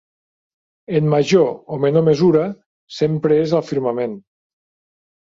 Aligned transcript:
En 0.99 1.09
major 1.13 1.51
o 1.75 1.77
menor 1.83 2.03
mesura, 2.07 2.45
sempre 3.01 3.39
és 3.43 3.55
al 3.59 3.63
firmament. 3.69 4.17